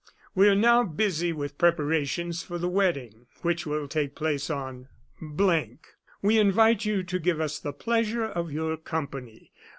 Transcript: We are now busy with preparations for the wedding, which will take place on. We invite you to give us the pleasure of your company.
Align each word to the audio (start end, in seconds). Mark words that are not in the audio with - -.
We 0.33 0.47
are 0.47 0.55
now 0.55 0.83
busy 0.83 1.31
with 1.31 1.59
preparations 1.59 2.41
for 2.41 2.57
the 2.57 2.67
wedding, 2.67 3.27
which 3.43 3.67
will 3.67 3.87
take 3.87 4.15
place 4.15 4.49
on. 4.49 4.87
We 5.21 6.39
invite 6.39 6.85
you 6.85 7.03
to 7.03 7.19
give 7.19 7.39
us 7.39 7.59
the 7.59 7.71
pleasure 7.71 8.25
of 8.25 8.51
your 8.51 8.77
company. 8.77 9.51